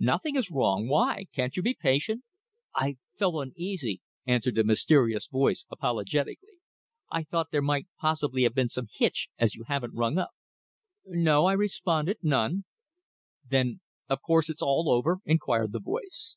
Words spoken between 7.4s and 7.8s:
there